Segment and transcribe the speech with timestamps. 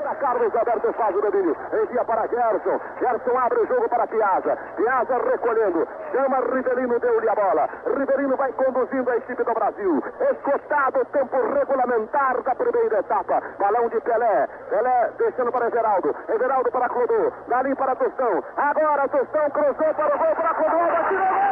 [0.00, 1.54] Entra Carlos Alberto faz o domínio.
[1.74, 2.80] Envia para Gerson.
[2.98, 4.56] Gerson abre o jogo para Piazza.
[4.76, 5.86] Piazza recolhendo.
[6.10, 7.68] Chama Rivelino, deu-lhe a bola.
[7.84, 10.02] Rivelino vai conduzindo a equipe do Brasil.
[10.32, 13.42] Escotado o tempo regulamentar da primeira etapa.
[13.58, 14.48] Balão de Pelé.
[14.70, 16.16] Pelé deixando para Everaldo.
[16.28, 17.32] Everaldo para Clodô.
[17.48, 18.42] Dali para Tostão.
[18.56, 20.80] Agora Tostão cruzou para o gol para Clodô.
[20.80, 21.49] Atirou gol!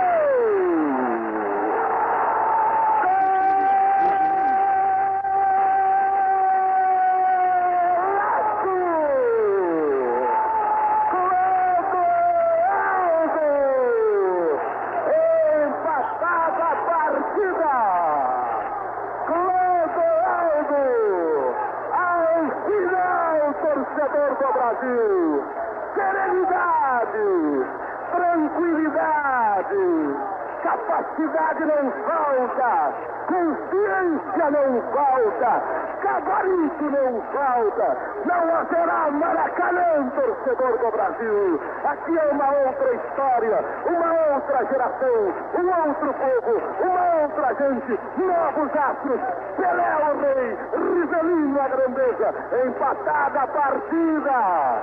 [32.49, 32.95] Falta,
[33.27, 35.63] consciência não falta,
[36.03, 41.61] gabarito não falta, não haverá Maracanã, torcedor do Brasil.
[41.85, 48.77] Aqui é uma outra história, uma outra geração, um outro povo, uma outra gente, novos
[48.77, 49.21] astros.
[49.57, 52.35] Pelé o rei, Rivelino a grandeza,
[52.67, 54.83] empatada a partida.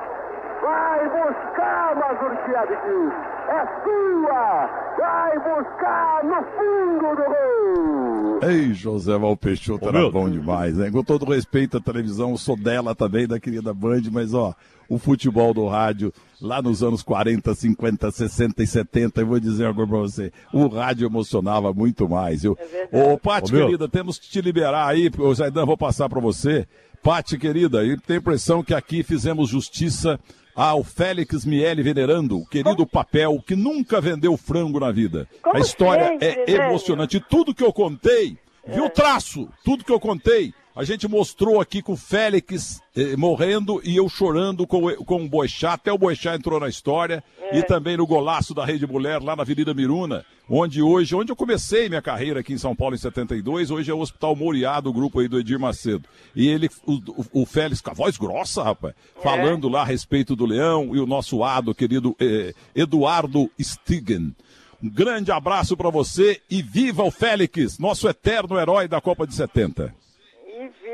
[0.61, 3.34] Vai buscar, Mazurkiewicz.
[3.47, 4.85] É sua.
[4.97, 8.49] Vai buscar no fundo do gol.
[8.49, 10.91] Ei, José Val Peixoto era bom demais, né?
[10.91, 14.53] Com todo respeito à televisão, eu sou dela também, da querida Band, mas ó,
[14.89, 19.65] o futebol do rádio, lá nos anos 40, 50, 60 e 70, eu vou dizer
[19.65, 22.43] agora pra você, o rádio emocionava muito mais.
[22.43, 22.57] Eu...
[22.91, 26.67] É Ô, Paty, querida, temos que te liberar aí, o Zaidan, vou passar para você.
[27.01, 30.19] Paty, querida, eu tenho a impressão que aqui fizemos justiça
[30.55, 32.87] ao Félix Miele Venerando, o querido Como?
[32.87, 35.27] papel que nunca vendeu frango na vida.
[35.41, 37.19] Como a história é emocionante.
[37.19, 38.73] Tudo que eu contei, é.
[38.73, 39.49] viu o traço?
[39.63, 44.09] Tudo que eu contei a gente mostrou aqui com o Félix eh, morrendo e eu
[44.09, 45.73] chorando com, com o Boixá.
[45.73, 47.23] Até o Boixá entrou na história.
[47.39, 47.59] É.
[47.59, 51.35] E também no golaço da Rede Mulher, lá na Avenida Miruna, onde hoje, onde eu
[51.35, 54.91] comecei minha carreira aqui em São Paulo em 72, hoje é o Hospital Moriá, do
[54.91, 56.09] grupo aí do Edir Macedo.
[56.35, 59.21] E ele, o, o, Félix, com a voz grossa, rapaz, é.
[59.21, 64.35] falando lá a respeito do Leão e o nosso ado, querido eh, Eduardo Stigen.
[64.83, 69.33] Um grande abraço para você e viva o Félix, nosso eterno herói da Copa de
[69.33, 70.04] 70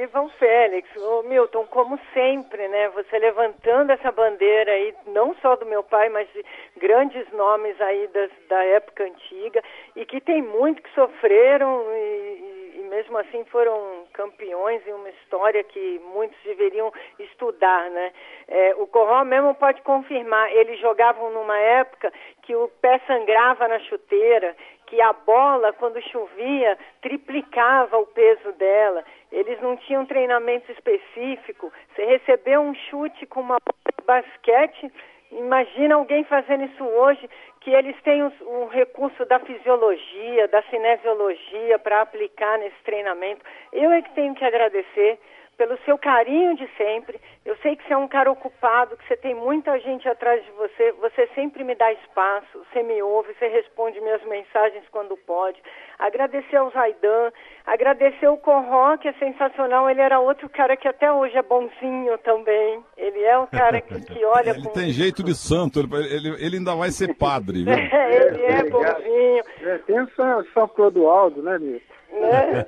[0.01, 0.89] vivam Félix.
[0.97, 2.89] Ô, Milton, como sempre, né?
[2.89, 6.43] Você levantando essa bandeira aí, não só do meu pai, mas de
[6.77, 9.63] grandes nomes aí das, da época antiga
[9.95, 15.63] e que tem muito que sofreram e, e mesmo assim foram campeões em uma história
[15.63, 18.11] que muitos deveriam estudar, né?
[18.47, 23.77] É, o Corró mesmo pode confirmar, eles jogavam numa época que o pé sangrava na
[23.79, 24.55] chuteira,
[24.91, 29.05] que a bola, quando chovia, triplicava o peso dela.
[29.31, 31.71] Eles não tinham treinamento específico.
[31.95, 33.57] Você recebeu um chute com uma
[34.05, 34.91] basquete,
[35.31, 37.29] imagina alguém fazendo isso hoje,
[37.61, 43.41] que eles têm um recurso da fisiologia, da cinesiologia para aplicar nesse treinamento.
[43.71, 45.19] Eu é que tenho que agradecer
[45.61, 47.21] pelo seu carinho de sempre.
[47.45, 50.51] Eu sei que você é um cara ocupado, que você tem muita gente atrás de
[50.53, 50.91] você.
[50.93, 55.61] Você sempre me dá espaço, você me ouve, você responde minhas mensagens quando pode.
[55.99, 57.31] Agradecer ao Zaidan,
[57.63, 59.87] agradecer o Corró, que é sensacional.
[59.87, 62.83] Ele era outro cara que até hoje é bonzinho também.
[62.97, 64.71] Ele é um cara que, que olha ele com...
[64.71, 67.65] tem jeito de santo, ele, ele, ele ainda vai ser padre.
[67.65, 67.73] Viu?
[67.73, 69.43] É, ele é bonzinho.
[69.61, 71.91] É, tem o São, São Clodoaldo, né, Nilson?
[72.11, 72.65] Né?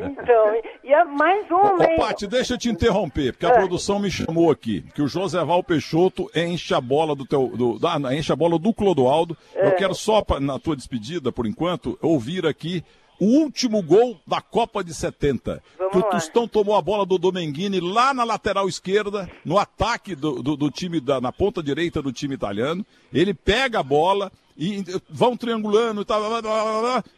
[0.00, 3.52] Então, e é mais um, Ô, ô Paty, deixa eu te interromper, porque a é.
[3.52, 8.16] produção me chamou aqui, que o Joséval Peixoto enche a bola do teu, do, da,
[8.16, 9.36] enche a bola do Clodoaldo.
[9.54, 9.66] É.
[9.66, 12.82] Eu quero só, na tua despedida, por enquanto, ouvir aqui
[13.20, 15.62] o último gol da Copa de 70.
[15.78, 20.14] Vamos que o Tostão tomou a bola do Domenghini lá na lateral esquerda, no ataque
[20.14, 22.84] do, do, do time, da, na ponta direita do time italiano.
[23.12, 26.22] Ele pega a bola e vão triangulando e tal.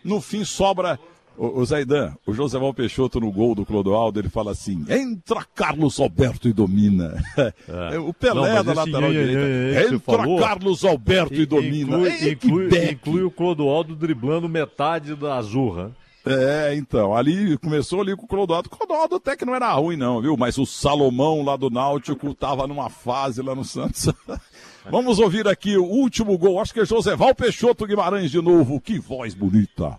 [0.03, 0.99] No fim sobra
[1.37, 5.99] o, o Zaidan, o Joséval Peixoto no gol do Clodoaldo, ele fala assim: entra Carlos
[6.01, 7.23] Alberto e domina.
[7.37, 7.99] É.
[7.99, 9.95] o Pelé Não, da lateral esse, direita.
[9.95, 11.97] entra falou, Carlos Alberto e, domina.
[11.97, 15.93] Inclui, inclui, inclui, o Clodoaldo driblando metade da azurra.
[16.25, 18.69] É, então, ali começou ali com o Clodoaldo.
[18.69, 20.37] O Clodoaldo até que não era ruim, não, viu?
[20.37, 24.13] Mas o Salomão lá do Náutico tava numa fase lá no Santos.
[24.91, 26.61] Vamos ouvir aqui o último gol.
[26.61, 28.81] Acho que é Joséval Peixoto Guimarães de novo.
[28.81, 29.99] Que voz bonita.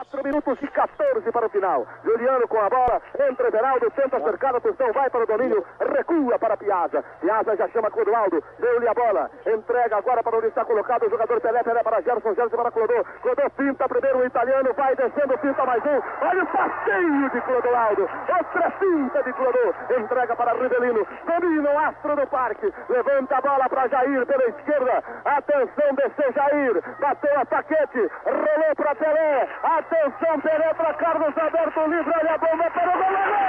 [0.00, 1.86] 4 minutos e 14 para o final.
[2.02, 6.38] Juliano com a bola, entra Everaldo, tenta cercar a posição, vai para o domínio, recua
[6.38, 7.04] para Piazza.
[7.20, 11.38] Piazza já chama Clodoaldo, deu-lhe a bola, entrega agora para onde está colocado o jogador
[11.40, 13.04] Pelé, Pelé para Gerson, Gerson para Clodô.
[13.20, 16.26] Clodô pinta primeiro o italiano, vai descendo, pinta mais um.
[16.26, 18.08] Olha o passeio de Clodoaldo,
[18.38, 23.68] outra pinta de Clodô, entrega para Rivelino, domina o astro do parque, levanta a bola
[23.68, 25.04] para Jair pela esquerda.
[25.26, 29.48] Atenção, desceu Jair, bateu a paquete, rolou para Pelé.
[29.62, 33.40] Atenção, Pelé para Carlos Alberto livre, olha a bomba para o goleiro.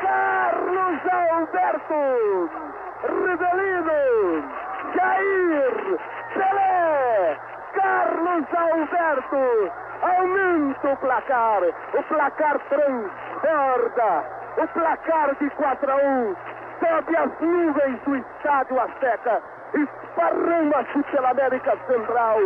[0.00, 2.50] Carlos Alberto,
[3.02, 4.02] Rivelino,
[4.94, 5.98] Jair,
[6.34, 7.38] Pelé,
[7.74, 9.72] Carlos Alberto,
[10.02, 11.62] aumenta o placar,
[11.92, 16.36] o placar transborda, o placar de 4 a 1,
[16.80, 19.42] sobe as nuvens do estádio Azteca,
[19.74, 22.38] esparrama-se pela América Central,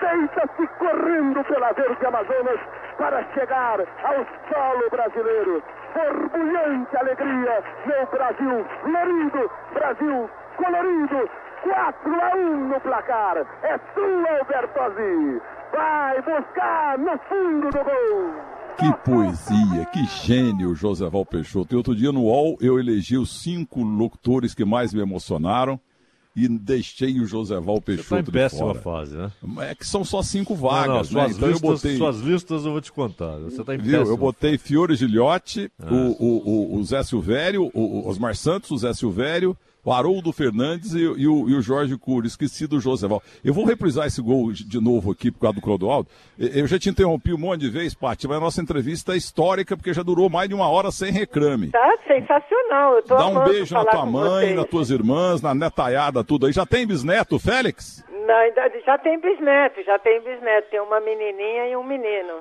[0.00, 2.60] deita-se correndo pela Verde Amazonas
[2.98, 5.62] para chegar ao solo brasileiro.
[5.94, 11.30] Borbulhante alegria no Brasil, florido, Brasil colorido,
[11.62, 13.38] 4 a 1 no placar.
[13.62, 15.42] É sua, Albertozi.
[15.72, 18.51] Vai buscar no fundo do gol.
[18.78, 21.72] Que poesia, que gênio, José Val Peixoto.
[21.74, 25.78] E outro dia no UOL eu elegi os cinco locutores que mais me emocionaram
[26.34, 29.30] e deixei o José Val Peixoto Você tá em péssima fase, né?
[29.68, 31.34] É que são só cinco vagas, não, não, né?
[31.34, 33.36] suas, Então listas, eu botei, suas listas eu vou te contar.
[33.38, 34.02] Você tá em viu?
[34.02, 35.92] Eu botei Fiore Gilhote, Ah.
[35.92, 40.32] o, o, o, o Zé Silvério, o, o Osmar Santos, o Zé Silvério, o Haroldo
[40.32, 42.26] Fernandes e, e o, e o Jorge Cury.
[42.28, 43.22] Esqueci do José Val.
[43.44, 46.08] Eu vou reprisar esse gol de novo aqui por causa do Clodoaldo.
[46.38, 49.76] Eu já te interrompi um monte de vezes, Paty, mas a nossa entrevista é histórica
[49.76, 51.70] porque já durou mais de uma hora sem reclame.
[51.70, 52.94] Tá sensacional.
[52.96, 54.56] Eu tô Dá um beijo na tua mãe, vocês.
[54.56, 56.52] nas tuas irmãs, na netaiada, tudo aí.
[56.52, 58.04] Já tem bisneto, Félix?
[58.26, 60.68] Não, ainda- já tem bisneto, já tem bisneto.
[60.70, 62.34] Tem uma menininha e um menino.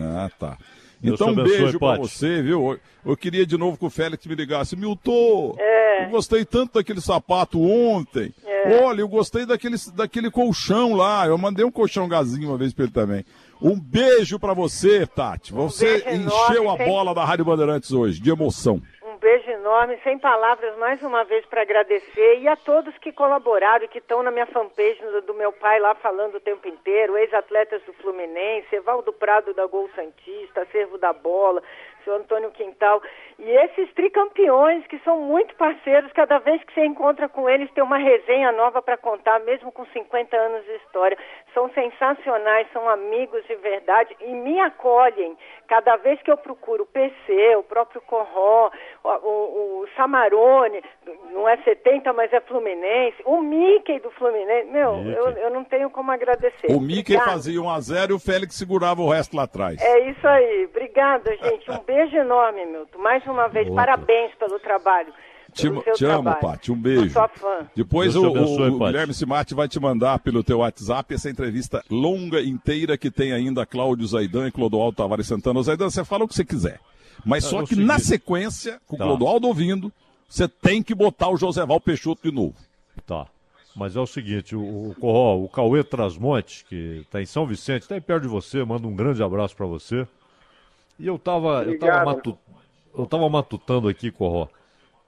[0.00, 0.56] Ah, tá.
[1.00, 2.00] Deus Então, um beijo pra Paty.
[2.02, 2.78] você, viu?
[3.06, 4.76] Eu- queria de novo que o Félix me ligasse.
[4.76, 6.04] Milton, É.
[6.06, 8.34] eu gostei tanto daquele sapato ontem.
[8.44, 8.82] É.
[8.84, 11.26] Olha, eu gostei daquele, daquele colchão lá.
[11.26, 13.24] Eu mandei um colchão gazinho uma vez pra ele também.
[13.62, 15.52] Um beijo pra você, Tati.
[15.52, 18.80] Você beijo encheu enorme, a bola da Rádio Bandeirantes hoje, de emoção.
[19.20, 23.88] Beijo enorme, sem palavras, mais uma vez para agradecer e a todos que colaboraram e
[23.88, 27.82] que estão na minha fanpage do, do meu pai lá falando o tempo inteiro, ex-atletas
[27.82, 31.62] do Fluminense, Evaldo Prado da Gol Santista, Servo da Bola,
[32.02, 33.02] seu Antônio Quintal,
[33.42, 37.82] e esses tricampeões que são muito parceiros, cada vez que você encontra com eles tem
[37.82, 41.16] uma resenha nova para contar, mesmo com 50 anos de história.
[41.54, 46.86] São sensacionais, são amigos de verdade e me acolhem cada vez que eu procuro o
[46.86, 48.70] PC, o próprio Corró,
[49.04, 50.82] o, o, o Samarone,
[51.32, 55.88] não é 70, mas é Fluminense, o Mickey do Fluminense, meu, eu, eu não tenho
[55.88, 56.66] como agradecer.
[56.70, 57.30] O Mickey Obrigada.
[57.30, 59.80] fazia 1 a 0 e o Félix segurava o resto lá atrás.
[59.80, 60.66] É isso aí.
[60.66, 61.70] Obrigada, gente.
[61.70, 62.98] Um beijo enorme, Milton.
[62.98, 63.76] Mais uma vez, Outro.
[63.76, 65.12] parabéns pelo trabalho.
[65.52, 66.32] Te, te amo.
[66.40, 66.70] Paty.
[66.70, 67.06] Um beijo.
[67.06, 67.66] Eu sou fã.
[67.74, 68.78] Depois Deus o, abençoe, o-.
[68.78, 73.66] Guilherme Simati vai te mandar pelo teu WhatsApp essa entrevista longa, inteira, que tem ainda
[73.66, 75.60] Cláudio Zaidan e Clodoaldo Tavares Santana.
[75.62, 76.78] Zaidan, você fala o que você quiser.
[77.24, 79.04] Mas É, só que na sequência, com o Tá.
[79.04, 79.92] Clodoaldo ouvindo,
[80.28, 82.54] você tem que botar o Joseval Peixoto de novo.
[83.04, 83.26] Tá.
[83.74, 84.60] Mas é o seguinte, o,
[84.90, 88.64] o Corró, o Cauê Trasmonte, que está em São Vicente, está aí perto de você,
[88.64, 90.06] manda um grande abraço para você.
[90.98, 92.38] E eu tava, eu tava, matu-
[92.96, 94.48] eu tava matutando aqui, Corró.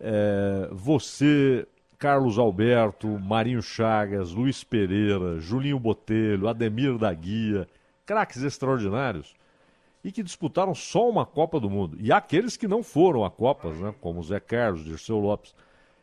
[0.00, 1.67] É, você,
[1.99, 7.69] Carlos Alberto, Marinho Chagas, Luiz Pereira, Julinho Botelho, Ademir da Guia,
[8.05, 9.34] craques extraordinários
[10.05, 11.96] e que disputaram só uma Copa do Mundo.
[12.01, 15.55] E aqueles que não foram a Copas, né, como Zé Carlos, Dirceu Lopes.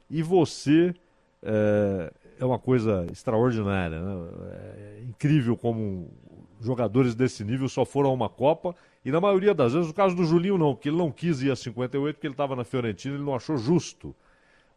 [0.09, 0.95] E você
[1.43, 4.29] é, é uma coisa extraordinária, né?
[4.53, 6.09] É incrível como
[6.61, 8.75] jogadores desse nível só foram a uma Copa.
[9.03, 11.51] E na maioria das vezes, no caso do Julinho não, porque ele não quis ir
[11.51, 14.15] a 58, porque ele estava na Fiorentina, ele não achou justo.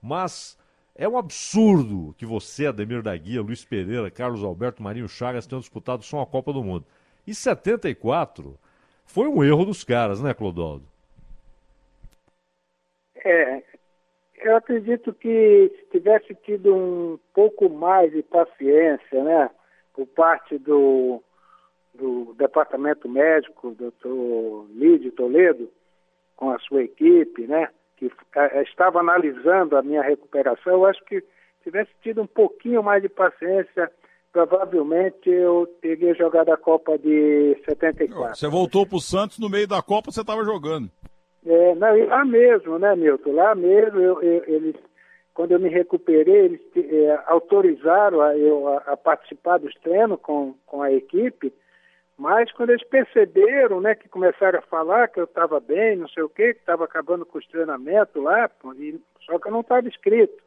[0.01, 0.59] Mas
[0.95, 5.61] é um absurdo que você, Ademir da Guia, Luiz Pereira, Carlos Alberto, Marinho Chagas tenham
[5.61, 6.87] disputado só uma Copa do Mundo.
[7.27, 8.59] E 74
[9.05, 10.85] foi um erro dos caras, né, Clodoaldo?
[13.25, 13.63] É,
[14.39, 19.51] eu acredito que se tivesse tido um pouco mais de paciência, né,
[19.95, 21.23] por parte do,
[21.95, 25.71] do departamento médico, doutor Lídio Toledo,
[26.37, 31.21] com a sua equipe, né, que eh, estava analisando a minha recuperação, eu acho que
[31.21, 31.27] se
[31.65, 33.91] tivesse tido um pouquinho mais de paciência,
[34.33, 38.35] provavelmente eu teria jogado a Copa de 74.
[38.35, 40.91] Você voltou pro Santos no meio da Copa, você estava jogando.
[41.45, 43.33] É, não, lá mesmo, né, Milton?
[43.33, 44.77] Lá mesmo, eu, eu, eles,
[45.35, 50.55] quando eu me recuperei, eles é, autorizaram a, eu a, a, participar dos treinos com,
[50.67, 51.53] com a equipe,
[52.19, 56.23] mas quando eles perceberam, né, que começaram a falar que eu estava bem, não sei
[56.23, 59.89] o quê, que estava acabando com os treinamentos lá, e, só que eu não estava
[59.89, 60.43] inscrito.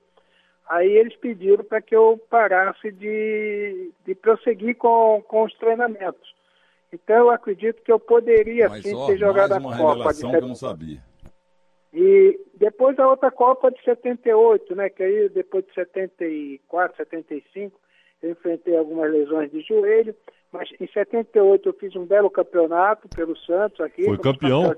[0.68, 6.34] Aí eles pediram para que eu parasse de, de prosseguir com, com os treinamentos.
[6.92, 10.32] Então eu acredito que eu poderia Mas, sim ó, ter jogado a Copa de revelação
[10.32, 11.00] que eu não sabia.
[11.94, 14.90] E depois a outra Copa de 78, né?
[14.90, 17.80] Que aí depois de 74, 75,
[18.22, 20.16] eu enfrentei algumas lesões de joelho.
[20.52, 24.06] Mas em 78 eu fiz um belo campeonato pelo Santos aqui.
[24.06, 24.76] Foi campeão?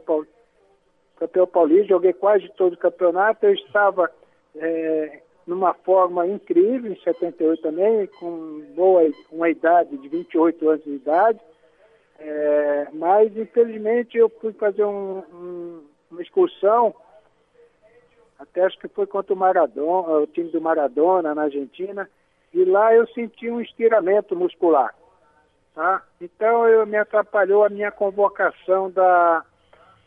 [1.17, 3.45] Campeão paulista, joguei quase todo o campeonato.
[3.45, 4.11] Eu estava
[4.55, 10.91] é, numa forma incrível em 78 também, com boa, uma idade de 28 anos de
[10.91, 11.39] idade.
[12.19, 16.93] É, mas infelizmente eu fui fazer um, um, uma excursão,
[18.39, 22.09] até acho que foi contra o Maradona, o time do Maradona na Argentina,
[22.53, 24.95] e lá eu senti um estiramento muscular.
[25.77, 26.01] Tá?
[26.19, 29.43] Então eu me atrapalhou a minha convocação da,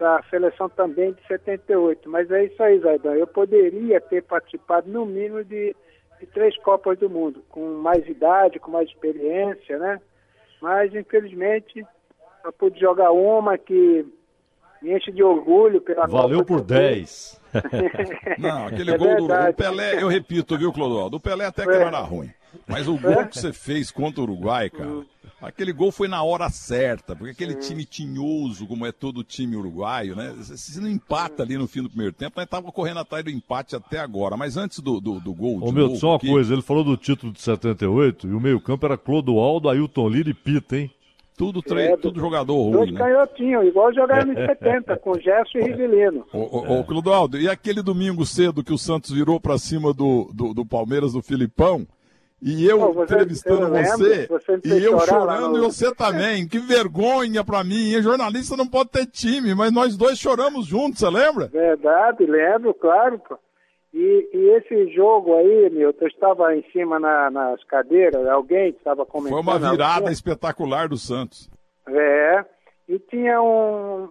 [0.01, 2.11] da seleção também de 78.
[2.11, 3.15] Mas é isso aí, Zaidan.
[3.15, 5.77] Eu poderia ter participado no mínimo de,
[6.19, 10.01] de três Copas do Mundo, com mais idade, com mais experiência, né?
[10.61, 11.87] Mas infelizmente
[12.45, 14.05] eu pude jogar uma que
[14.83, 17.41] me enche de orgulho pela Valeu Copa por 10.
[18.39, 19.53] Não, aquele É gol do, verdade.
[19.53, 21.19] do Pelé, eu repito, viu, Clodoaldo?
[21.19, 22.29] O Pelé até que não era ruim.
[22.67, 25.05] Mas o gol que você fez contra o Uruguai, cara,
[25.41, 30.15] aquele gol foi na hora certa, porque aquele time tinhoso, como é todo time uruguaio,
[30.15, 30.35] né?
[30.43, 33.75] Se não empata ali no fim do primeiro tempo, nós tava correndo atrás do empate
[33.75, 34.37] até agora.
[34.37, 35.59] Mas antes do, do, do gol.
[35.63, 38.41] Ô meu, novo só uma aqui, coisa, ele falou do título de 78 e o
[38.41, 40.91] meio-campo era Clodoaldo, Ailton Lira e Pita, hein?
[41.41, 41.85] Tudo, tre...
[41.85, 42.99] É, tudo jogador Dois ruim, né?
[42.99, 46.27] canhotinhos, igual jogaram nos 70, com Gerson e Rivelino.
[46.35, 50.31] Ô, ô, ô, Clodoaldo, e aquele domingo cedo que o Santos virou pra cima do,
[50.35, 51.87] do, do Palmeiras, do Filipão,
[52.43, 56.47] e eu Pô, você- entrevistando eu você, você e eu chorando e você também.
[56.49, 58.03] Que vergonha pra mim, hein?
[58.03, 61.47] Jornalista não pode ter time, mas nós dois choramos juntos, você lembra?
[61.49, 63.19] Verdade, lembro, claro.
[63.21, 63.39] Pô.
[63.93, 69.05] E, e esse jogo aí, Milton, eu estava em cima na- nas cadeiras, alguém estava
[69.05, 69.33] comentando.
[69.33, 71.51] Foi uma virada alguém- espetacular do Santos.
[71.89, 72.45] É,
[72.89, 74.09] e tinha um.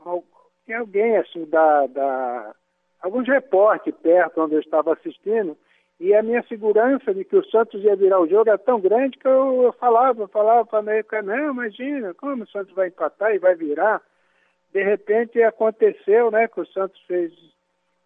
[0.65, 1.88] Tinha alguém assim da.
[1.88, 2.51] da
[3.01, 5.55] alguns repórteres perto onde eu estava assistindo,
[5.99, 9.17] e a minha segurança de que o Santos ia virar o jogo era tão grande
[9.17, 13.35] que eu, eu falava, falava para meio que, não, imagina, como o Santos vai empatar
[13.35, 14.01] e vai virar.
[14.71, 17.33] De repente aconteceu, né, que o Santos fez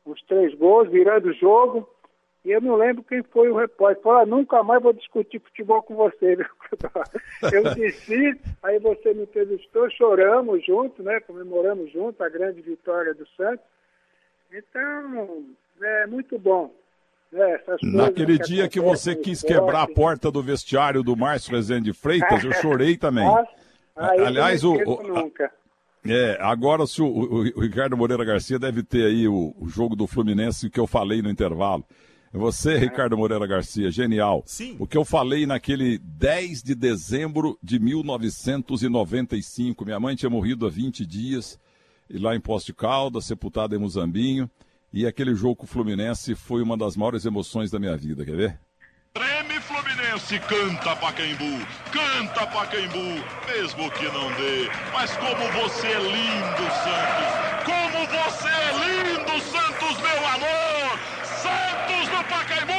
[0.06, 1.88] os três gols, virando o jogo,
[2.44, 4.04] e eu não lembro quem foi o repórter.
[4.04, 6.36] Falou, ah, nunca mais vou discutir futebol com você.
[6.36, 6.46] viu?
[7.54, 11.22] Eu disse, aí você me entrevistou, choramos juntos, né?
[11.22, 13.66] Comemoramos juntos a grande vitória do Santos.
[14.52, 15.46] Então,
[15.82, 16.74] é muito bom.
[17.34, 19.60] Né, essas coisas Naquele dia que você quis esporte.
[19.60, 23.28] quebrar a porta do vestiário do Márcio Rezende Freitas, eu chorei também.
[23.28, 23.44] Ah,
[24.26, 25.32] Aliás, o- o-.
[26.06, 29.96] É, agora se o, o- o Ricardo Moreira Garcia deve ter aí o, o jogo
[29.96, 31.86] do Fluminense que eu falei no intervalo.
[32.36, 34.42] Você, Ricardo Moreira Garcia, genial.
[34.46, 34.76] Sim.
[34.80, 39.86] O que eu falei naquele 10 de dezembro de 1995.
[39.86, 41.60] Minha mãe tinha morrido há 20 dias,
[42.10, 44.50] e lá em Poste de Caldas, sepultada em Muzambinho.
[44.94, 48.36] E aquele jogo com o Fluminense foi uma das maiores emoções da minha vida, quer
[48.36, 48.60] ver?
[49.12, 54.70] Treme Fluminense, canta Pacaembu, canta Pacaembu, mesmo que não dê.
[54.94, 57.44] Mas como você é lindo, Santos!
[57.66, 61.00] Como você é lindo, Santos, meu amor!
[61.42, 62.74] Santos no Pacaembu!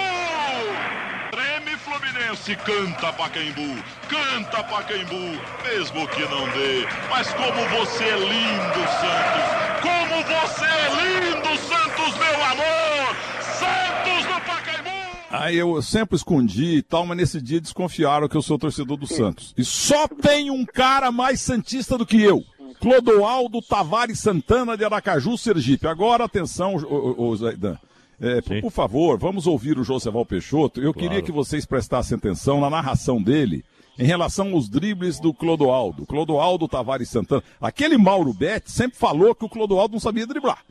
[1.32, 6.86] Treme Fluminense, canta Pacaembu, canta Pacaembu, mesmo que não dê.
[7.10, 9.73] Mas como você é lindo, Santos!
[9.84, 13.16] Como você é lindo, Santos, meu amor!
[13.42, 14.90] Santos no Pacaembu!
[15.30, 19.06] Aí eu sempre escondi e tal, mas nesse dia desconfiaram que eu sou torcedor do
[19.06, 19.52] Santos.
[19.58, 22.42] E só tem um cara mais santista do que eu.
[22.80, 25.86] Clodoaldo Tavares Santana de Aracaju, Sergipe.
[25.86, 27.76] Agora, atenção, ô, Zaidan.
[28.18, 30.80] É, por, por favor, vamos ouvir o Joseval Peixoto.
[30.80, 33.62] Eu queria que vocês prestassem atenção na narração dele
[33.98, 36.06] em relação aos dribles do Clodoaldo.
[36.06, 37.42] Clodoaldo Tavares Santana.
[37.60, 40.64] Aquele Mauro Betti sempre falou que o Clodoaldo não sabia driblar.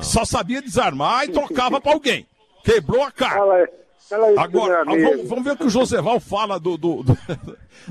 [0.00, 2.26] Só sabia desarmar e trocava pra alguém.
[2.64, 3.36] Quebrou a cara.
[3.36, 3.68] Fala
[4.08, 7.18] fala aí, Agora, vamos, vamos ver o que o Joseval fala do, do, do,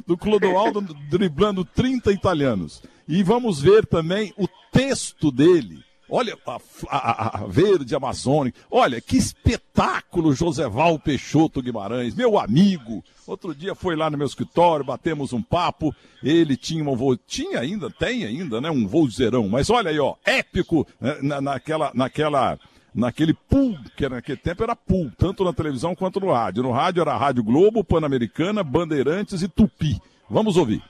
[0.05, 2.83] do Clodoaldo driblando 30 italianos.
[3.07, 6.57] E vamos ver também o texto dele Olha a,
[6.89, 8.59] a, a, verde amazônica.
[8.69, 13.03] Olha que espetáculo, Joseval Peixoto Guimarães, meu amigo.
[13.25, 15.93] Outro dia foi lá no meu escritório, batemos um papo.
[16.23, 18.69] Ele tinha um voo, tinha ainda, tem ainda, né?
[18.69, 19.49] Um voo zerão.
[19.49, 22.59] Mas olha aí, ó, épico né, na, naquela, naquela,
[22.93, 26.61] naquele pool, que naquele tempo era pool, tanto na televisão quanto no rádio.
[26.61, 29.99] No rádio era Rádio Globo, Pan-Americana, Bandeirantes e Tupi.
[30.29, 30.83] Vamos ouvir.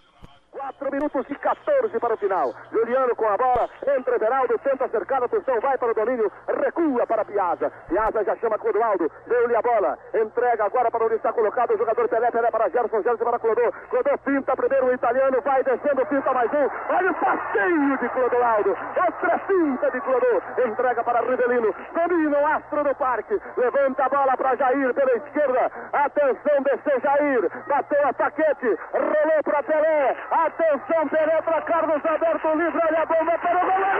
[0.95, 2.53] 4 minutos e 14 para o final.
[2.71, 7.25] Juliano com a bola, entra Everaldo, tenta cercar, atenção, vai para o domínio, recua para
[7.25, 7.71] Piazza.
[7.89, 12.07] Piazza já chama Clodoaldo, deu-lhe a bola, entrega agora para onde está colocado o jogador
[12.07, 13.71] Pelé, Pelé para Gerson, Gerson para Clodô.
[13.89, 16.69] Clodô pinta primeiro o italiano, vai descendo, pinta mais um.
[16.95, 22.83] Olha o passeio de Clodoaldo, outra pinta de Clodô, entrega para Rivelino, domina o astro
[22.83, 28.77] do parque, levanta a bola para Jair pela esquerda, atenção, desceu Jair, bateu a paquete,
[28.93, 30.84] rolou para Pelé, atenção.
[30.87, 33.95] Atenção, penetra Carlos Alberto livre, olha a bomba para o goleiro!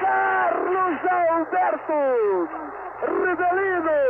[0.00, 0.98] Carlos
[1.30, 2.48] Alberto!
[3.06, 4.00] Rivelino!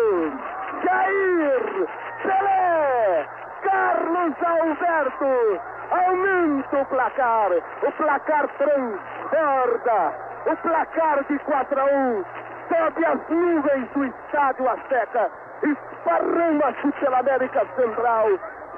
[0.83, 1.88] Jair!
[2.23, 3.28] Pelé!
[3.62, 5.61] Carlos Alberto!
[5.90, 7.50] Aumenta o placar!
[7.83, 10.32] O placar transborda!
[10.44, 12.25] O placar de 4 a 1
[12.68, 15.30] sobe as nuvens do estádio Azteca,
[15.62, 18.28] esparrama-se pela América Central,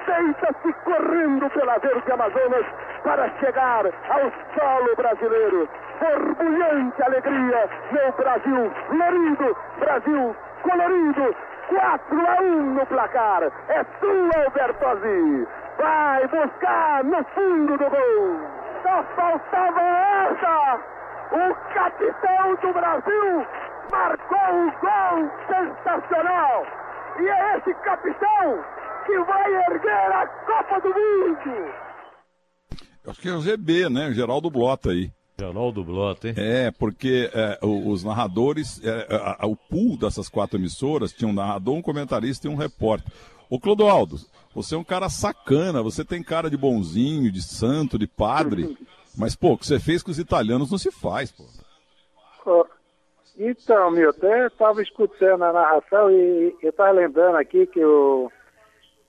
[0.05, 2.65] deita-se correndo pela verde Amazonas
[3.03, 5.69] para chegar ao solo brasileiro.
[5.99, 11.35] Borbulhante alegria no Brasil, florido, Brasil colorido,
[11.69, 13.43] 4 a 1 no placar.
[13.69, 15.47] É sua, Albertozi.
[15.79, 18.39] Vai buscar no fundo do gol.
[18.83, 20.79] Só faltava essa
[21.35, 23.45] o capitão do Brasil
[23.91, 26.65] marcou um gol sensacional.
[27.19, 28.63] E é esse capitão
[29.05, 31.73] que vai erguer a Copa do Mundo.
[33.07, 34.11] Acho que é o GB, né?
[34.13, 35.11] Geraldo Blota aí.
[35.37, 36.33] Geraldo Blota, hein?
[36.37, 41.33] É, porque é, os narradores, é, a, a, o pool dessas quatro emissoras tinha um
[41.33, 43.11] narrador, um comentarista e um repórter.
[43.49, 44.17] Ô Clodoaldo,
[44.55, 48.77] você é um cara sacana, você tem cara de bonzinho, de santo, de padre.
[49.17, 51.43] Mas, pô, o que você fez com os italianos não se faz, pô.
[53.37, 58.31] Então, meu, até estava escutando a narração e eu estava lembrando aqui que, o,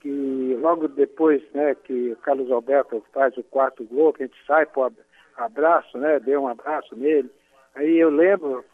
[0.01, 4.39] que logo depois né, que o Carlos Alberto faz o quarto gol, que a gente
[4.47, 4.91] sai para
[5.37, 6.19] abraço, né?
[6.19, 7.31] Deu um abraço nele.
[7.75, 8.65] Aí eu lembro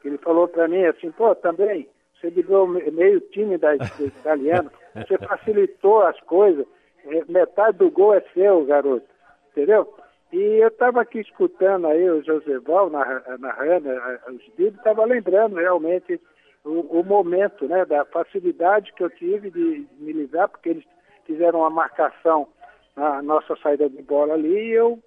[0.00, 1.88] que ele falou para mim assim, pô, também,
[2.20, 6.66] você ligou meio time da, do italiano, você facilitou as coisas,
[7.06, 9.06] é, metade do gol é seu, garoto,
[9.50, 9.92] entendeu?
[10.32, 13.88] E eu estava aqui escutando aí o Joseval narrando
[14.28, 16.20] os vídeos, estava lembrando realmente
[16.64, 20.84] o, o, momento né, da facilidade que eu tive de me ligar, porque eles
[21.24, 22.46] fizeram uma marcação
[22.94, 24.98] na nossa saída de bola ali e eu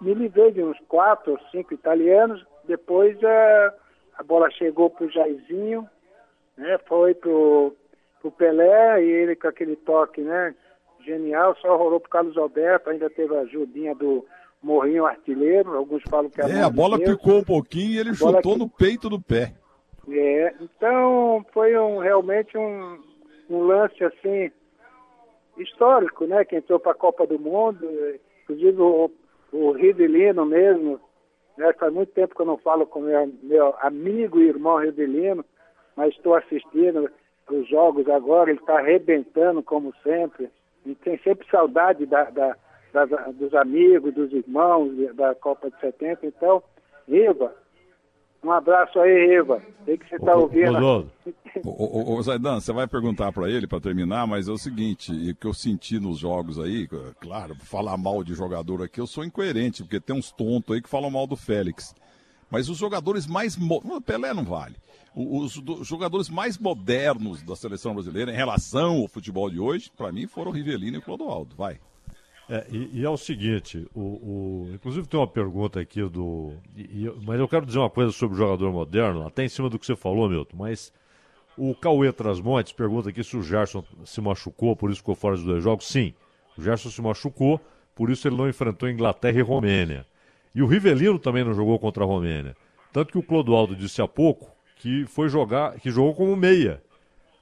[0.00, 2.44] me livrei de uns quatro ou cinco italianos.
[2.64, 3.72] Depois a, eh,
[4.18, 5.88] a bola chegou para o Jairzinho,
[6.58, 7.74] né, foi para o
[8.36, 10.54] Pelé e ele com aquele toque né,
[11.00, 14.26] genial, só rolou para Carlos Alberto, ainda teve a ajudinha do
[14.62, 18.54] Morrinho artilheiro, alguns falam que é É, a bola picou um pouquinho e ele chutou
[18.54, 18.58] que...
[18.58, 19.54] no peito do pé.
[20.10, 22.98] É, então foi um, realmente um,
[23.50, 24.50] um lance assim
[25.56, 26.44] histórico, né?
[26.44, 27.86] Que entrou para a Copa do Mundo,
[28.42, 29.10] inclusive o,
[29.52, 31.00] o Rivelino mesmo,
[31.56, 31.72] né?
[31.74, 35.44] Faz muito tempo que eu não falo com meu, meu amigo e irmão Rivelino,
[35.94, 37.10] mas estou assistindo
[37.50, 40.50] os jogos agora, ele está arrebentando como sempre,
[40.84, 42.56] e tem sempre saudade da, da
[43.06, 46.26] das, dos amigos, dos irmãos da Copa de 70.
[46.26, 46.62] Então,
[47.06, 47.54] Riva,
[48.42, 49.60] um abraço aí, Riva.
[49.84, 51.10] Sei que você está ouvindo.
[51.64, 55.34] Ô, ô, Zaidan, você vai perguntar para ele para terminar, mas é o seguinte, o
[55.34, 56.88] que eu senti nos jogos aí,
[57.20, 60.88] claro, falar mal de jogador aqui, eu sou incoerente, porque tem uns tontos aí que
[60.88, 61.94] falam mal do Félix.
[62.50, 63.56] Mas os jogadores mais.
[63.56, 64.00] Mo...
[64.00, 64.76] Pelé não vale.
[65.14, 70.12] Os, os, jogadores mais modernos da seleção brasileira em relação ao futebol de hoje, para
[70.12, 71.56] mim, foram o Rivelino e o Clodoaldo.
[71.56, 71.80] Vai.
[72.50, 76.54] É, e, e, é o seguinte, o, o, inclusive tem uma pergunta aqui do.
[76.74, 79.78] E, mas eu quero dizer uma coisa sobre o jogador moderno, até em cima do
[79.78, 80.90] que você falou, Milton, mas
[81.58, 85.44] o Cauê Trasmontes pergunta aqui se o Gerson se machucou, por isso ficou fora dos
[85.44, 85.86] dois jogos.
[85.86, 86.14] Sim,
[86.56, 87.60] o Gerson se machucou,
[87.94, 90.06] por isso ele não enfrentou Inglaterra e Romênia.
[90.54, 92.56] E o Rivelino também não jogou contra a Romênia.
[92.92, 96.82] Tanto que o Clodoaldo disse há pouco que foi jogar, que jogou como meia.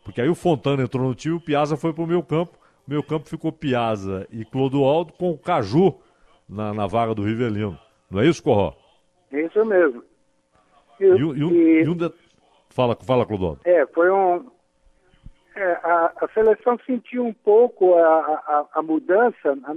[0.02, 2.58] Porque aí o Fontana entrou no time e o Piazza foi para o meio campo
[2.86, 5.98] meu campo ficou Piazza e Clodoaldo com o Caju
[6.48, 7.78] na, na vaga do Rivelino.
[8.10, 8.74] Não é isso, Corró?
[9.32, 10.02] Isso mesmo.
[11.00, 12.12] E, e, e, e um de...
[12.70, 13.60] Fala, fala, Clodoaldo.
[13.64, 14.46] É, foi um,
[15.56, 19.74] É, a, a, seleção sentiu um pouco a, a, a mudança na,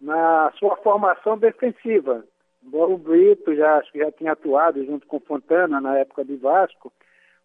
[0.00, 2.24] na, sua formação defensiva.
[2.64, 6.36] Embora o Brito já, acho que já tinha atuado junto com Fontana na época de
[6.36, 6.92] Vasco,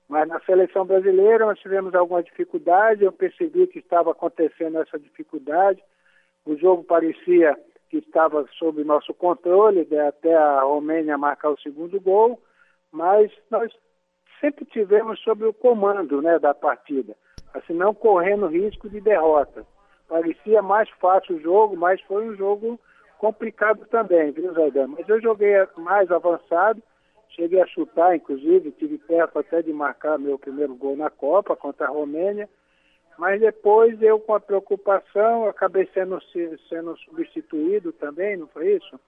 [0.08, 5.84] mas na seleção brasileira nós tivemos alguma dificuldade, eu percebi que estava acontecendo essa dificuldade.
[6.46, 7.58] O jogo parecia
[7.90, 12.42] que estava sob nosso controle, até a Romênia marcar o segundo gol,
[12.92, 13.72] mas nós
[14.40, 17.16] sempre tivemos sob o comando né, da partida,
[17.54, 19.66] assim, não correndo risco de derrota.
[20.08, 22.80] Parecia mais fácil o jogo, mas foi um jogo
[23.18, 24.88] complicado também, viu, Zaidan?
[24.88, 26.82] Mas eu joguei mais avançado,
[27.36, 31.88] cheguei a chutar, inclusive, tive perto até de marcar meu primeiro gol na Copa contra
[31.88, 32.50] a Romênia,
[33.18, 36.20] mas depois eu, com a preocupação, acabei sendo,
[36.70, 39.00] sendo substituído também, não foi isso?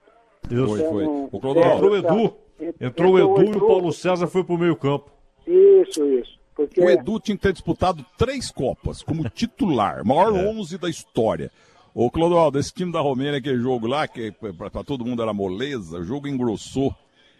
[0.50, 1.06] Isso, foi, foi.
[1.06, 2.36] O Entrou o Edu.
[2.80, 5.10] Entrou o Edu e o Paulo César foi pro meio campo.
[5.46, 6.38] Isso, isso.
[6.54, 6.80] Porque...
[6.80, 10.48] O Edu tinha que ter disputado três Copas como titular, maior é.
[10.48, 11.50] 11 da história.
[11.94, 15.98] Ô, Clodoaldo, esse time da Romênia, aquele jogo lá, que para todo mundo era moleza,
[15.98, 16.94] o jogo engrossou.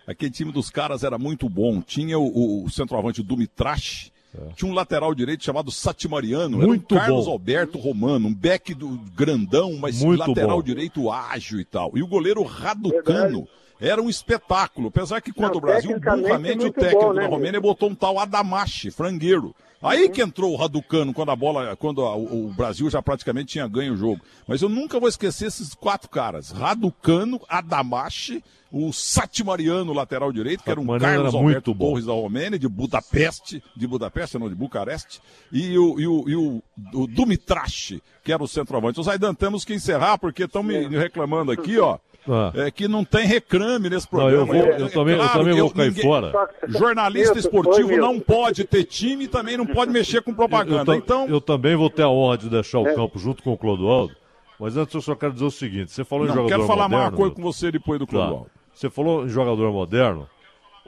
[0.08, 1.82] Aquele time dos caras era muito bom.
[1.82, 4.52] Tinha o, o centroavante Dumitrash, é.
[4.56, 7.32] tinha um lateral direito chamado Satimariano, muito era um Carlos bom.
[7.32, 10.62] Alberto Romano, um back do grandão, mas muito lateral bom.
[10.62, 11.92] direito ágil e tal.
[11.94, 13.40] E o goleiro Raducano.
[13.44, 14.88] Verdade era um espetáculo.
[14.88, 17.94] Apesar que contra Não, o Brasil, burramente, o técnico bom, né, da Romênia botou um
[17.94, 19.54] tal Adamache, frangueiro.
[19.82, 23.52] Aí que entrou o Raducano quando a bola, quando a, o, o, Brasil já praticamente
[23.52, 24.20] tinha ganho o jogo.
[24.46, 30.70] Mas eu nunca vou esquecer esses quatro caras: Raducano, Adamache, o Satimariano, lateral direito, que
[30.70, 35.20] era um Carlos era Alberto Torres da Romênia, de Budapeste, de Budapeste, não, de Bucareste,
[35.52, 36.62] e o, e o, e o,
[36.94, 38.98] o Dumitrache, que era o centroavante.
[38.98, 41.98] Os Zaidan, temos que encerrar, porque estão me reclamando aqui, ó.
[42.28, 42.52] Ah.
[42.54, 44.32] É que não tem reclame nesse programa.
[44.32, 46.50] Não, eu, vou, eu, também, claro, eu também vou cair ninguém, fora.
[46.68, 50.92] Jornalista esportivo não pode ter time e também não pode mexer com propaganda.
[50.92, 51.26] Eu, então...
[51.26, 52.94] eu também vou ter a honra de deixar o é.
[52.94, 54.14] campo junto com o Clodoaldo.
[54.60, 56.88] Mas antes eu só quero dizer o seguinte: você falou não, em jogador quero falar
[56.88, 58.12] moderno, uma coisa com você depois do tá.
[58.12, 58.44] Clodoaldo.
[58.44, 58.50] Tá.
[58.74, 60.28] Você falou em jogador moderno.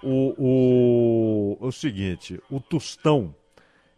[0.02, 3.34] O, o, o seguinte: o Tostão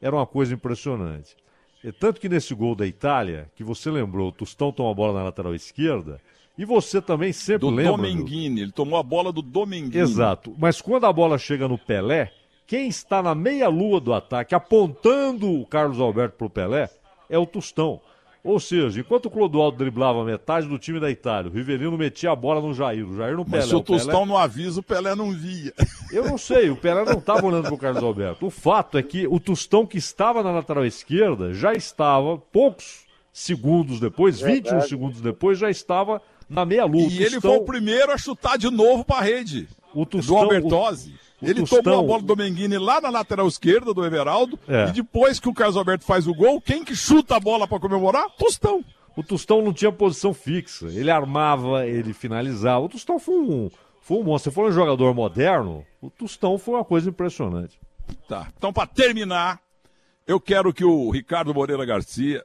[0.01, 1.37] era uma coisa impressionante.
[1.83, 5.19] E tanto que nesse gol da Itália, que você lembrou, o Tostão toma a bola
[5.19, 6.21] na lateral esquerda
[6.57, 7.93] e você também sempre do lembra.
[7.93, 9.99] Domenghini, ele tomou a bola do Domenghini.
[9.99, 10.55] Exato.
[10.59, 12.33] Mas quando a bola chega no Pelé,
[12.67, 16.91] quem está na meia-lua do ataque, apontando o Carlos Alberto para o Pelé,
[17.29, 18.01] é o Tostão.
[18.45, 22.37] Ou seja, enquanto o Clodoaldo driblava metade do time da Itália, o Rivelino metia a
[22.37, 23.59] bola no Jair, o Jair no Pelé.
[23.59, 24.27] Mas se o Tostão Pelé...
[24.27, 25.73] não avisa, o Pelé não via.
[26.13, 28.47] Eu não sei, o Pelé não estava olhando para o Carlos Alberto.
[28.47, 34.01] O fato é que o Tostão que estava na lateral esquerda já estava, poucos segundos
[34.01, 34.71] depois, Verdade.
[34.71, 36.21] 21 segundos depois, já estava
[36.53, 37.09] na meia-lua.
[37.11, 39.69] E ele foi o primeiro a chutar de novo para a rede.
[39.95, 41.15] O Tostão, do Albertozzi.
[41.41, 44.59] O, ele Tostão, tomou a bola do Domenghini lá na lateral esquerda do Everaldo.
[44.69, 44.89] É.
[44.89, 47.81] E depois que o Carlos Alberto faz o gol, quem que chuta a bola para
[47.81, 48.29] comemorar?
[48.39, 48.85] Tostão.
[49.17, 50.87] O Tostão não tinha posição fixa.
[50.87, 52.85] Ele armava, ele finalizava.
[52.85, 54.51] O Tostão foi um, foi um monstro.
[54.51, 57.79] Você falou em jogador moderno, o Tostão foi uma coisa impressionante.
[58.29, 58.49] Tá.
[58.57, 59.61] Então, para terminar,
[60.27, 62.45] eu quero que o Ricardo Moreira Garcia,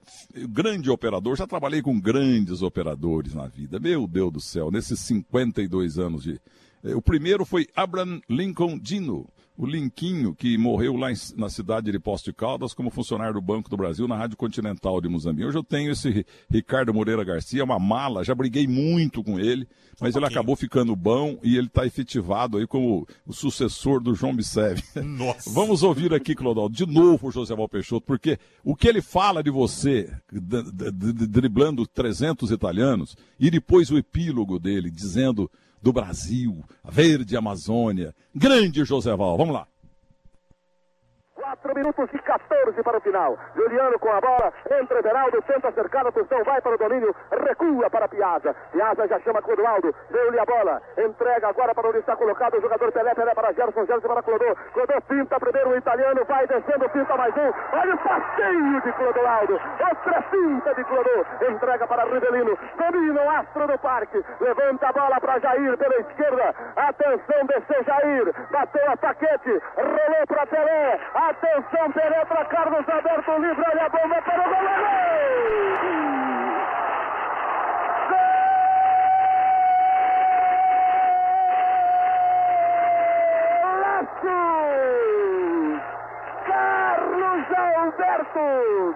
[0.49, 3.79] grande operador, já trabalhei com grandes operadores na vida.
[3.79, 6.41] Meu Deus do céu, nesses 52 anos de.
[6.83, 9.27] Eh, o primeiro foi Abraham Lincoln Dino,
[9.57, 13.41] o Linquinho, que morreu lá em, na cidade de Posto de Caldas como funcionário do
[13.41, 15.47] Banco do Brasil na Rádio Continental de Moçambique.
[15.47, 19.67] Hoje eu tenho esse Ricardo Moreira Garcia, uma mala, já briguei muito com ele,
[19.99, 24.13] mas um ele acabou ficando bom e ele está efetivado aí como o sucessor do
[24.13, 24.79] João Bisev.
[25.03, 25.49] Nossa.
[25.49, 29.41] Vamos ouvir aqui, Clodal, de novo o José Val Peixoto, porque o que ele fala
[29.41, 35.49] de você, driblando 300 italianos, e depois o epílogo dele, dizendo
[35.81, 38.13] do Brasil, a verde Amazônia.
[38.35, 39.67] Grande José Val, vamos lá.
[41.47, 43.37] 4 minutos e 14 para o final.
[43.55, 47.89] Juliano com a bola, entra Everaldo, tenta acercar a atenção, vai para o domínio, recua
[47.89, 48.53] para Piazza.
[48.73, 52.91] Piazza já chama Clodoaldo, deu-lhe a bola, entrega agora para onde está colocado o jogador
[52.91, 54.55] Pelé, Pelé para Gerson, Gerson para Clodô.
[54.73, 57.77] Clodô pinta primeiro o italiano, vai descendo, pinta mais um.
[57.77, 63.67] Olha o passeio de Clodoaldo, outra pinta de Clodô, entrega para Rivelino, domina o astro
[63.67, 66.53] do parque, levanta a bola para Jair pela esquerda.
[66.75, 70.99] Atenção, desceu Jair, bateu a paquete, rolou para Pelé.
[71.13, 74.87] Atenção Atenção, penetra Carlos Alberto livre, olha a bomba para o goleiro!
[87.77, 88.95] Alberto,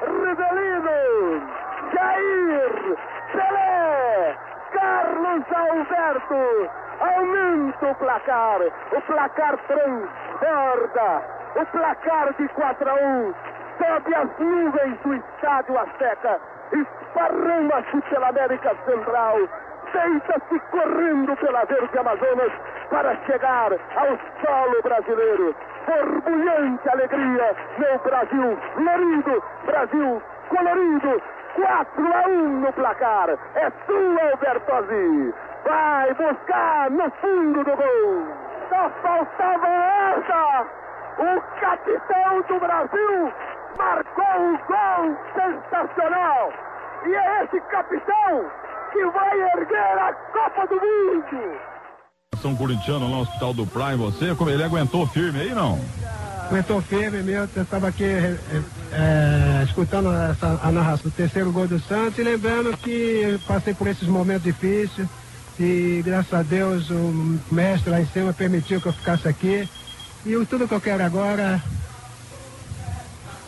[0.00, 1.42] Rivelino,
[1.92, 2.98] Jair,
[3.32, 4.36] Pelé,
[4.72, 8.60] Carlos Alberto, aumenta o placar,
[8.92, 13.34] o placar transborda o placar de 4 a 1.
[13.78, 16.38] sobe as nuvens do estádio Azteca,
[16.72, 19.36] esparrama-se pela América Central,
[19.92, 22.52] deita-se correndo pela verde Amazonas
[22.90, 25.54] para chegar ao solo brasileiro.
[25.86, 31.22] Borbulhante alegria, meu Brasil florido, Brasil colorido,
[31.54, 33.30] 4 a 1 no placar.
[33.54, 35.34] É sua, Albertosi.
[35.64, 38.26] Vai buscar no fundo do gol.
[38.68, 40.66] Só faltava essa.
[41.18, 43.32] O capitão do Brasil
[43.76, 46.52] marcou um gol sensacional.
[47.06, 48.50] E é esse capitão
[48.92, 51.58] que vai erguer a Copa do Mundo.
[52.40, 55.78] São Corintiano lá no Hospital do Praia, você, como ele aguentou firme aí, não?
[56.46, 58.36] Aguentou firme meu, eu estava aqui é,
[58.92, 63.86] é, escutando essa, a narração do terceiro gol do Santos e lembrando que passei por
[63.86, 65.06] esses momentos difíceis
[65.58, 69.68] e graças a Deus o mestre lá em cima permitiu que eu ficasse aqui
[70.24, 71.62] e tudo que eu quero agora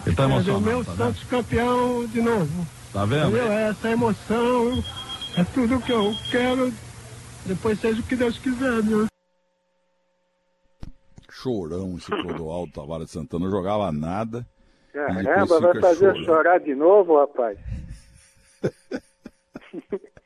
[0.06, 2.66] ele tá é o meu tá Santos campeão de novo.
[2.92, 3.28] Tá vendo?
[3.28, 3.52] Entendeu?
[3.52, 4.82] Essa emoção
[5.36, 6.72] é tudo que eu quero
[7.46, 9.06] depois seja o que Deus quiser, meu.
[11.30, 14.46] Chorão esse Clodoaldo Tavares Santana, não jogava nada.
[14.92, 16.24] Caramba, vai fazer chorando.
[16.24, 17.58] chorar de novo, rapaz.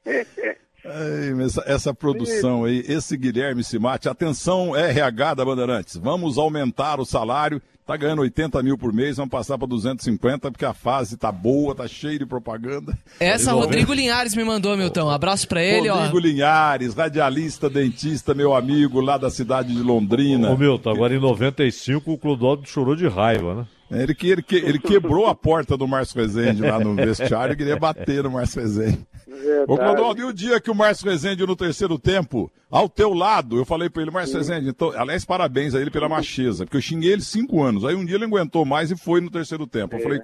[0.87, 7.05] Ai, essa, essa, produção aí, esse Guilherme Simate, atenção RH da Bandeirantes, vamos aumentar o
[7.05, 11.31] salário Tá ganhando 80 mil por mês, vamos passar para 250, porque a fase tá
[11.31, 12.99] boa, tá cheia de propaganda.
[13.21, 15.09] Essa Rodrigo Linhares me mandou, Milton.
[15.09, 15.99] Abraço para ele, Rodrigo ó.
[15.99, 20.51] Rodrigo Linhares, radialista, dentista, meu amigo lá da cidade de Londrina.
[20.51, 23.67] Ô, Milton, agora em 95 o Clodoaldo chorou de raiva, né?
[24.03, 28.25] Ele, ele, ele quebrou a porta do Márcio Rezende lá no vestiário e queria bater
[28.25, 29.07] no Márcio Rezende.
[29.27, 30.01] Verdade.
[30.01, 33.65] Ô, e o dia que o Márcio Rezende, no terceiro tempo, ao teu lado, eu
[33.65, 37.13] falei pra ele, Márcio Rezende, então, aliás, parabéns a ele pela macheza, porque eu xinguei
[37.13, 37.85] ele cinco anos.
[37.85, 39.97] Aí um dia ele aguentou mais e foi no terceiro tempo.
[39.97, 40.03] Eu é.
[40.03, 40.21] falei,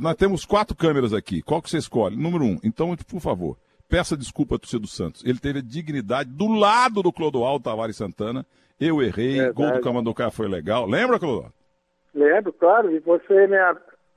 [0.00, 2.16] nós temos quatro câmeras aqui, qual que você escolhe?
[2.16, 2.58] Número um.
[2.62, 3.56] Então, por favor,
[3.88, 5.24] peça desculpa a torcida do Santos.
[5.24, 8.46] Ele teve a dignidade do lado do Clodoaldo Tavares Santana.
[8.78, 9.54] Eu errei, Verdade.
[9.54, 10.86] gol do Camanducá foi legal.
[10.86, 11.54] Lembra, Clodoaldo?
[12.14, 12.94] Lembro, claro.
[12.94, 13.56] E você me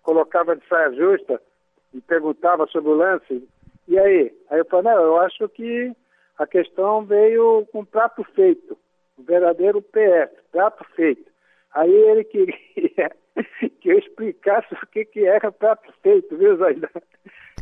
[0.03, 1.41] colocava de saia justa
[1.93, 3.47] e perguntava sobre o lance.
[3.87, 4.31] E aí?
[4.49, 5.91] Aí eu falei, não, eu acho que
[6.37, 8.77] a questão veio com prato feito,
[9.17, 11.29] o verdadeiro PF, prato feito.
[11.73, 13.11] Aí ele queria
[13.81, 16.89] que eu explicasse o que, que era prato feito, viu, Zaidan?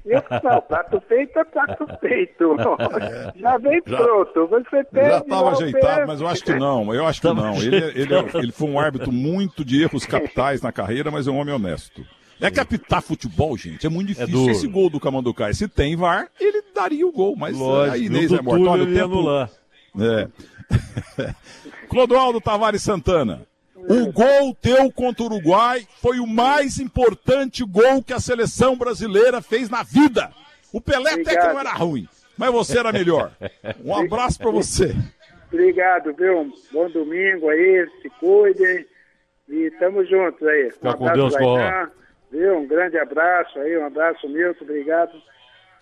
[0.05, 2.55] Eu, não, prato feito é prato feito.
[2.59, 3.33] É.
[3.39, 4.47] Já vem já, pronto.
[4.47, 6.93] Você pede Já estava ajeitado, mas eu acho que não.
[6.93, 7.55] Eu acho que não.
[7.55, 11.37] Ele, ele, ele foi um árbitro muito de erros capitais na carreira, mas é um
[11.37, 12.05] homem honesto.
[12.39, 14.49] É que apitar futebol, gente, é muito é difícil.
[14.49, 17.97] É Esse gol do Camanducai, se tem VAR, ele daria o gol, mas Lógico, a
[17.97, 18.69] Inês é morta.
[18.69, 19.05] Olha, o tempo...
[19.05, 19.49] anular.
[19.99, 20.27] É.
[21.87, 23.45] Clodoaldo Tavares Santana.
[23.75, 29.41] O gol teu contra o Uruguai foi o mais importante gol que a seleção brasileira
[29.41, 30.31] fez na vida.
[30.73, 31.37] O Pelé Obrigado.
[31.37, 33.31] até que não era ruim, mas você era melhor.
[33.83, 34.95] Um abraço para você.
[35.51, 36.51] Obrigado, viu?
[36.71, 38.85] Bom domingo aí, se cuidem
[39.47, 40.71] e tamo juntos aí.
[40.71, 41.87] Fica um com Deus, Corró.
[42.35, 42.57] Viu?
[42.57, 45.11] Um grande abraço aí, um abraço, Milton, obrigado.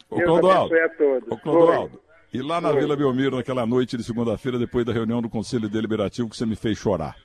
[0.08, 1.32] Ô, Deus Clodoaldo, a todos.
[1.32, 2.00] Ô, Clodoaldo,
[2.32, 2.80] e lá na Oi.
[2.80, 6.56] Vila Belmiro, naquela noite de segunda-feira, depois da reunião do Conselho Deliberativo, que você me
[6.56, 7.16] fez chorar.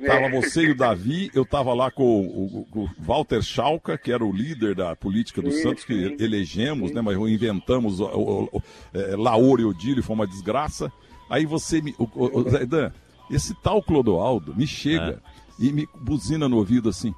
[0.00, 0.06] É.
[0.06, 4.10] Tava você e o Davi, eu tava lá com o, o, o Walter Schalka, que
[4.10, 6.16] era o líder da política do sim, Santos, que sim.
[6.18, 6.94] elegemos, sim.
[6.96, 7.00] né?
[7.00, 10.92] Mas inventamos o, o, o é, Laor e Odílio, foi uma desgraça.
[11.30, 11.94] Aí você me.
[11.96, 12.92] O, o, o Zaidan,
[13.30, 15.22] esse tal Clodoaldo me chega
[15.60, 15.64] é.
[15.64, 17.14] e me buzina no ouvido assim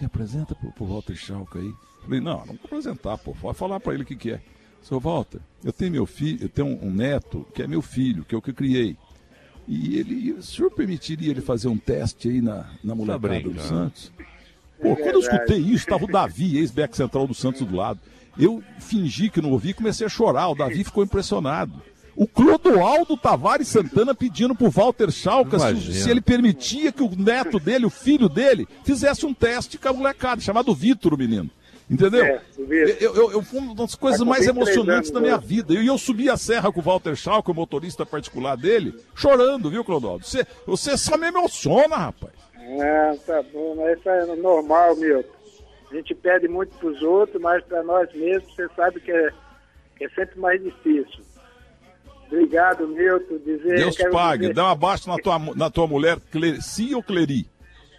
[0.00, 1.74] me apresenta pro, pro Walter Schalke aí.
[2.02, 4.40] Falei, não, não vou apresentar, pô, vai falar para ele o que, que é.
[4.82, 8.24] Seu Walter, eu tenho meu filho, eu tenho um, um, neto que é meu filho,
[8.24, 8.96] que é o que eu criei.
[9.68, 14.12] E ele, o senhor permitiria ele fazer um teste aí na, na molecada do Santos?
[14.80, 18.00] Pô, quando eu escutei isso, estava o Davi, ex-back central do Santos do lado.
[18.36, 20.48] Eu fingi que não ouvi e comecei a chorar.
[20.48, 21.80] O Davi ficou impressionado.
[22.14, 27.58] O Clodoaldo Tavares Santana pedindo pro Walter Schalke se, se, ele permitia que o neto
[27.58, 31.50] dele, o filho dele, fizesse um teste com a molecada, chamado Vitor, o menino.
[31.90, 32.24] Entendeu?
[32.24, 32.40] É,
[33.00, 35.42] eu, eu, eu, foi uma das coisas tá mais emocionantes da minha né?
[35.44, 35.74] vida.
[35.74, 39.68] E eu, eu, subi a serra com o Walter Schalke, o motorista particular dele, chorando,
[39.68, 40.24] viu, Clodoaldo?
[40.24, 42.32] Você, você só me emociona, rapaz.
[42.56, 45.24] É, tá bom, mas isso é normal, meu.
[45.90, 49.30] A gente pede muito pros outros, mas para nós mesmos, você sabe que é,
[49.96, 51.22] que é sempre mais difícil.
[52.32, 53.38] Obrigado, Milton.
[53.44, 54.40] Dizer, Deus pague.
[54.42, 54.54] Dizer...
[54.54, 57.46] Dá um abaixo na tua, na tua mulher, Cleci ou Cleri?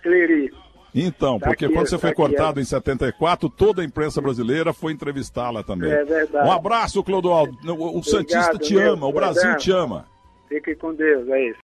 [0.01, 0.51] Cleri.
[0.95, 4.73] Então, tá porque aqui, quando você tá foi cortado em 74, toda a imprensa brasileira
[4.73, 5.91] foi entrevistá-la também.
[5.91, 6.47] É verdade.
[6.47, 7.57] Um abraço, Clodoaldo.
[7.63, 10.05] O, o Obrigado, Santista te ama, o Brasil te ama.
[10.49, 11.59] Fique com Deus, é isso.